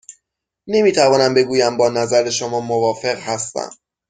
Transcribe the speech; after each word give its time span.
نمی 0.67 0.91
توانم 0.91 1.33
بگویم 1.33 1.77
با 1.77 1.89
نظر 1.89 2.29
شما 2.29 2.59
موافق 2.59 3.17
هستم. 3.19 3.69